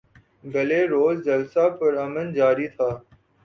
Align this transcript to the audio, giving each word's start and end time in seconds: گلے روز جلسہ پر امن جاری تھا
گلے 0.43 0.81
روز 0.87 1.15
جلسہ 1.25 1.65
پر 1.77 1.91
امن 2.03 2.27
جاری 2.33 2.67
تھا 2.75 2.89